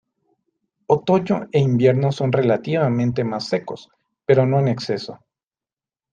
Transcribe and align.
Otoño 0.87 1.47
e 1.51 1.59
invierno 1.59 2.11
son 2.11 2.31
relativamente 2.31 3.23
más 3.23 3.47
secos, 3.47 3.87
pero 4.25 4.47
no 4.47 4.57
en 4.57 4.69
exceso. 4.69 5.19